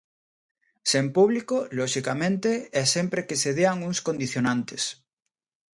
Sen 0.91 1.05
público, 1.17 1.57
loxicamente, 1.79 2.51
e 2.79 2.83
sempre 2.95 3.25
que 3.27 3.39
se 3.41 3.51
dean 3.59 3.77
uns 3.89 3.99
condicionantes. 4.07 4.83